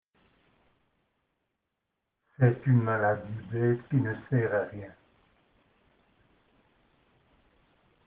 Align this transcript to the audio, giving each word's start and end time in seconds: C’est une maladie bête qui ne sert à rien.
C’est 2.39 2.65
une 2.65 2.81
maladie 2.81 3.33
bête 3.51 3.87
qui 3.89 3.97
ne 3.97 4.15
sert 4.31 4.51
à 4.51 4.63
rien. 4.71 4.95